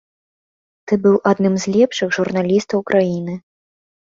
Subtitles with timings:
[0.91, 3.33] Ты быў адным з лепшых журналістаў краіны!